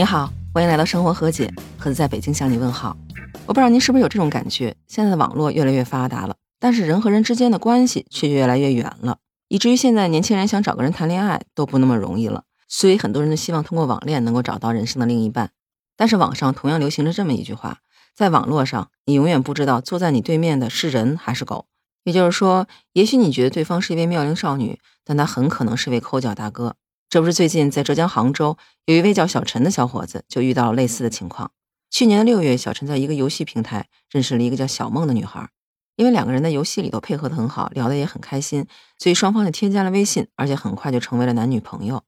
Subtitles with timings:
[0.00, 2.96] 你好，欢迎来到生活和解，盒子在北京向你问好。
[3.44, 9.18] 我不知道您是不是有这种感觉，现在的网络越来越发达了，但是人和人之间的关系却越来越远了，
[9.48, 12.44] 以至于现在年轻人想找个人谈恋爱都不那么容易了。
[12.66, 15.50] 所以很多人都希望通过网恋能够找到人生的另一半。
[15.98, 17.80] 但是网上同样流行着这么一句话：
[18.16, 21.66] 在网络上，你永远不知道坐在你对面的是人还是狗。
[22.04, 26.76] 也就是说，也许你觉得对方是一位妙龄少女，但他很可能是位抠脚大哥。
[27.10, 28.56] 这不是最近在浙江杭州
[28.86, 31.50] 有一位叫小陈的小伙子就遇到了类似的情况。
[31.90, 35.48] 去年的六月，小陈在一个游戏平台认识了一个叫小梦的女孩，
[35.96, 38.64] 因为两个人在游戏里头配合的很好，聊得也很开心，
[38.96, 42.04] 所以双方就添加了微信，而且很快就成为了男女朋友。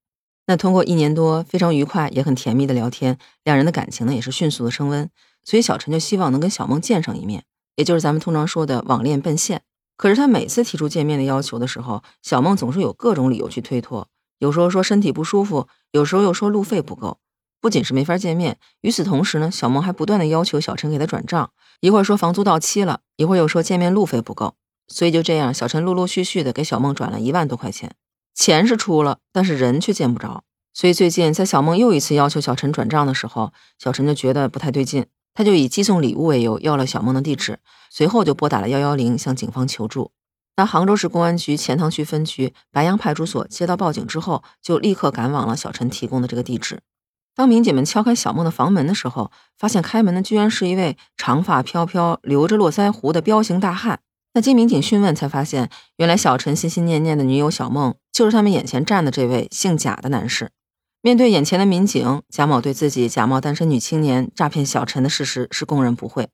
[0.47, 5.11] 那通过一年多非常愉快也很甜蜜的聊天，两人的感情呢也是迅速的升温，
[5.43, 7.43] 所以小陈就希望能跟小梦见上一面，
[7.75, 9.63] 也就是咱们通常说的网恋奔现。
[9.97, 14.07] 可是他每次提出见面的要求的时候，小梦总是有各种理由去推脱。
[14.43, 17.19] 有时候说身体不舒服，有时候又说路费不够，
[17.61, 24.57] 不仅是没法见面，与此同时呢，小梦还不断的要求小陈给他转账，一会儿说房租到期了，一会儿又说见面路费不够，
[24.89, 27.95] 所以就这样，小陈陆陆续续的给小梦转了一万多块钱，
[28.35, 30.43] 钱是出了，但是人却见不着，
[30.75, 37.61] 所以最近在小梦又一次要求小陈转账的时候，小陈就觉得不太对劲，他就以寄送礼物为由要了小梦的地址，
[37.93, 40.11] 随后就拨打了幺幺零向警方求助。
[40.57, 46.81] 那杭州市公安局钱塘区分局白杨派出所接到报警之后，就立刻赶往了小陈提供的这个地址。
[47.35, 54.01] 当民警们敲开小梦的房门的时候，发现开门的居然是一位长发飘飘、留着络腮胡的彪形大汉。
[54.35, 60.51] 那经民警讯问，才发现原来小陈心心念念的女友小梦，就是他们眼前站的这位姓贾的男士。
[61.01, 66.29] 面对眼前的民警，贾某对自己假冒单身女青年诈骗小陈的事实是供认不讳。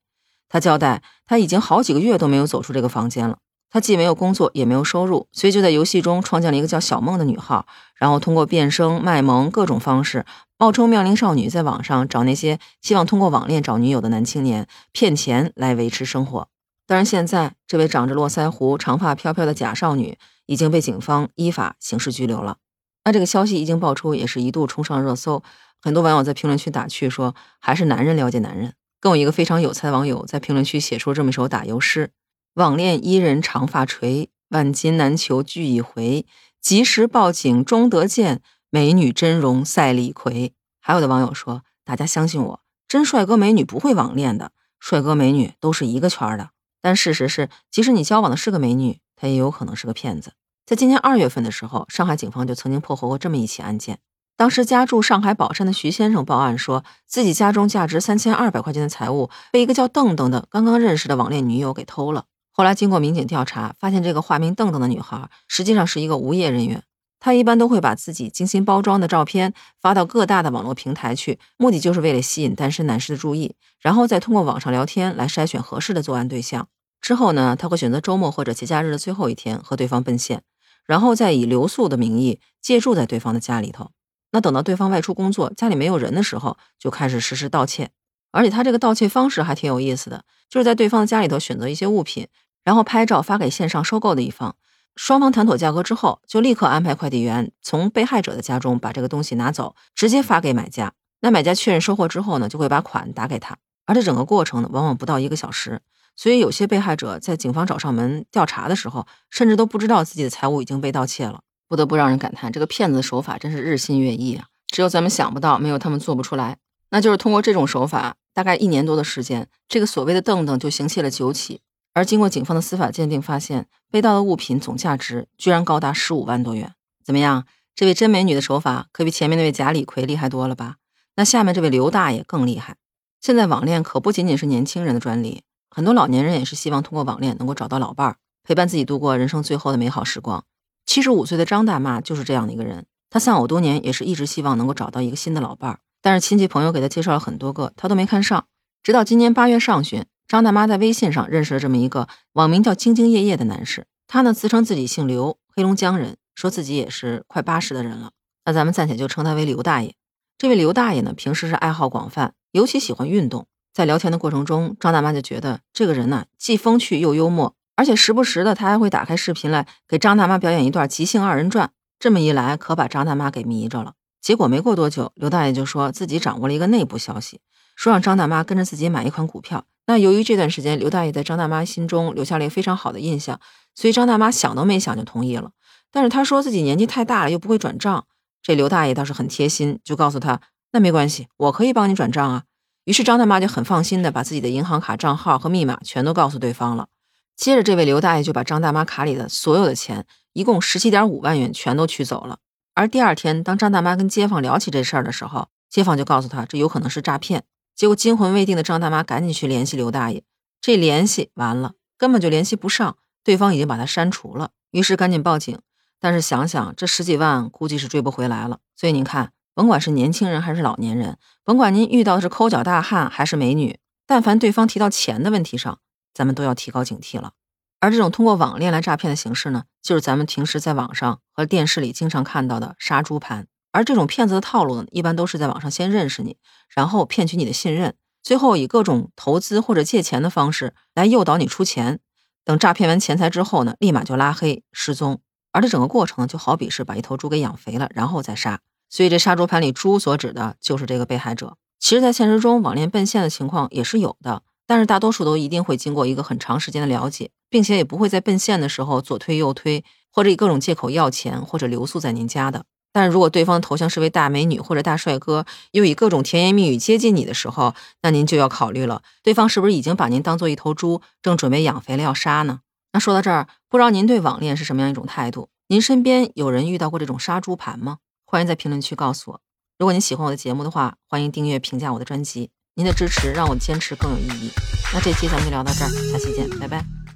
[0.48, 3.38] 他交代，他已经好几个月都没有走出这个房间了。
[3.70, 7.66] 他既没有工作，也没有收入，所以就在游戏中创建了一个叫小梦的女号，
[7.96, 10.24] 然后通过变声、卖萌各种方式，
[10.56, 16.48] 冒充妙龄少女，在网上找那些希望通过网恋找女友的男青年，骗钱来维持生活。
[16.86, 22.56] 当然，现在这位长着络腮胡、长发飘飘的假少女已经被警方依法刑事拘留了。
[23.04, 25.42] 那这个消息一经爆出，也是一度冲上热搜，
[25.82, 32.10] 很多网友在评论区打趣说：“还是男人了解男人。”更有一个非常有才的网友在评论区写出这么一首打油诗。
[32.58, 36.26] 网恋伊人长发垂，万金难求聚一回。
[36.60, 40.54] 及时报警终得见，美女真容赛李逵。
[40.80, 46.50] 还有的网友说：“大家相信我，真帅哥美女不会网恋的，帅哥美女都是一个圈的。”
[46.82, 50.32] 但事实是，即使你交往的是个美女，她也有可能是个骗子。
[50.66, 54.00] 在今年二月份的时候，上海警方就曾经破获过这么一起案件。
[54.36, 62.24] 当时家住上海宝山的徐先生报案，说自己家中价值三千二百块钱的财物被一个叫邓邓的刚刚认识的网恋女友给偷了。
[62.58, 66.82] 后来经过民警调查，发现这个化名邓邓的女孩实际上是一个无业人员。
[67.20, 76.66] 她一般都会把自己精心包装的照片发到各大的网络平台去，目的就是为了吸引单身男士的注意，然后再通过网上聊天来筛选合适的作案对象。
[77.00, 80.42] 之后呢，他会选择周末或者节假日的最后一天和对方奔现，
[80.84, 83.92] 然后再以留宿的名义借住在对方的家里头。
[84.32, 87.90] 那等到对方外出工作，家里没有人的时候，就开始实施盗窃。
[88.32, 92.26] 而且他这个盗窃方式还挺有意思的，就是在对方的家里头选择一些物品。
[92.68, 94.54] 然后拍照发给线上收购的一方，
[94.94, 100.92] 双方谈妥价格之后，就立刻安排快递员从被害者的家中把这个东西拿走，直接发给买家。
[101.20, 103.56] 那买家确认收货之后呢，就会把款打给他。
[103.86, 105.80] 而这整个过程呢，往往不到一个小时。
[106.14, 111.40] 所以有些被害者在警方找上门调查的时候，甚至都不知道自己的财物已经被盗窃了。
[111.68, 114.44] 不得不让人感叹，这个骗子的手法真是日新月异啊！
[114.66, 116.58] 只有咱们想不到，没有他们做不出来。
[116.90, 121.62] 那就是通过这种手法，大概一年多的时间，这个所谓的邓邓就行窃了九起。
[121.98, 126.74] 而经过警方的司法鉴定，发现被盗的物品总价值居然高达十五万多元。
[127.04, 127.44] 怎么样，
[127.74, 130.76] 这位真美女的手法可比前面那位贾李逵厉害多了吧？
[131.16, 132.76] 那下面这位刘大爷更厉害。
[133.20, 140.44] 现在网恋可不仅仅是年轻人的专利，很多老年人也是希望通过网恋能够找到老伴儿，陪伴自己度过人生最后的美好时光。
[140.86, 148.46] 七十五岁的张大妈就是这样的一个人，她丧偶多年，也是一直希望能够找到一个新的老伴儿，但是亲戚朋友给她介绍了很多个，她都没看上。
[148.84, 150.04] 直到今年八月上旬。
[150.28, 158.10] 张大妈在微信上认识了这么一个网名叫“兢兢业业”的男士，他呢自称自己姓刘，黑龙江人，说自己也是快八十的人了。
[158.44, 159.94] 那咱们暂且就称他为刘大爷。
[160.36, 163.46] 这位刘大爷呢，平时是爱好广泛，尤其喜欢运动。
[163.72, 171.70] 在聊天的过程中，张大妈就觉得这个人呢既风趣又幽默，而且时不时的他还会打开视频来给张大妈表演一段即兴二人转。
[171.98, 173.94] 这么一来，可把张大妈给迷着了。
[174.20, 177.40] 结果没过多久，刘大爷就说自己掌握了一个内部消息，
[177.74, 179.64] 说让张大妈跟着自己买一款股票。
[179.88, 183.40] 那由于这段时间刘大爷在张大妈心中留下了一个非常好的印象，
[183.74, 185.52] 所以张大妈想都没想就同意了。
[185.90, 188.04] 但是他说自己年纪太大了，又不会转账。
[188.42, 190.42] 这刘大爷倒是很贴心，就告诉他
[190.72, 192.42] 那没关系，我可以帮你转账啊。
[192.84, 196.88] 于是张大妈就很放心的把自己的银行卡账号和密码全都告诉对方了。
[197.34, 202.38] 接着，这位刘大爷就把张大妈卡里的所有的钱，一共十七点五万元，全都取走了。
[202.74, 207.44] 而第二天，当张大妈跟街坊聊起这事儿的时候，街坊就告诉他这有可能是诈骗。
[207.78, 210.24] 结果惊魂未定的张大妈赶紧去联系刘大爷，
[210.60, 214.50] 这联系完了，根本就联系不上，对方已经把他删除了。
[214.72, 215.56] 于是赶紧报警。
[216.00, 218.58] 但是想想这十几万，估计是追不回来了。
[218.74, 225.78] 所以您看，甭管是年轻人还是老年人，甭管您遇到的是抠脚大汉还是美女，但凡对方提到钱的问题上，
[226.12, 227.34] 咱们都要提高警惕了。
[227.78, 233.46] 而这种通过网恋来诈骗的形式呢，就是咱们平时在网上和电视里经常看到的杀猪盘。
[233.70, 236.36] 而这种骗子的套路呢，一般都是在网上先认识你，
[236.74, 242.00] 然后骗取你的信任，最后以各种投资或者借钱的方式来诱导你出钱。
[242.44, 245.20] 等诈骗完钱财之后呢，立马就拉黑失踪。
[245.52, 248.60] 而这整个过程就好比是把一头猪给养肥了，然后再杀。
[248.88, 251.56] 所以这杀猪盘里猪所指的就是这个被害者。
[251.78, 254.42] 其实，在现实中，网恋奔现的情况也是有的。
[254.66, 259.82] 但是大多数都一定会经过一个很长时间的了解，并且也不会在奔现的时候左推右推，
[260.12, 262.64] 或者以各种借口要钱或者留宿在您家的。
[262.98, 272.58] 但如果对方头像是位大美女或者大帅哥，又以各种甜言蜜语接近你的时候，那您就要考虑了，对方是不是已经把您当做一头猪，正准备养肥了要杀呢？
[272.92, 275.48] 那说到这儿，不知道您对网恋是什么样一种态度？
[275.68, 277.98] 您身边有人遇到过这种杀猪盘吗？
[278.26, 279.40] 欢迎在评论区告诉我。
[279.78, 282.50] 如果您喜欢我的节目的话，欢迎订阅评价我的专辑。
[282.74, 284.50] 您的支持让我坚持更有意义。
[284.92, 287.07] 那这期咱们就聊到这儿，下期见，拜拜。